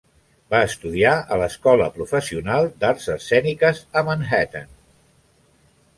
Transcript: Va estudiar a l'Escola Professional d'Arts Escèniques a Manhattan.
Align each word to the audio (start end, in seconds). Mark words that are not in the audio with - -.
Va 0.53 0.61
estudiar 0.67 1.11
a 1.35 1.37
l'Escola 1.41 1.89
Professional 1.99 2.71
d'Arts 2.85 3.07
Escèniques 3.19 3.83
a 4.03 4.07
Manhattan. 4.09 4.69